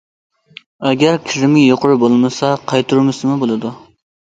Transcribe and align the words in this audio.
ئەگەر 0.89 1.19
كىرىمى 1.27 1.67
يۇقىرى 1.67 1.99
بولمىسا، 2.05 2.51
قايتۇرمىسىمۇ 2.73 3.39
بولىدۇ. 3.45 3.77